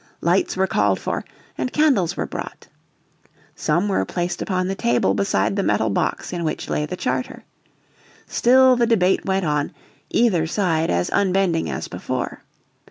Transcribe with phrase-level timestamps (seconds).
[0.21, 1.23] Lights were called for,
[1.59, 2.67] and candles were brought.
[3.55, 7.43] Some were placed upon the table beside the metal box in which lay the charter.
[8.25, 9.71] Still the debate went on,
[10.09, 12.41] either side as unbending as before.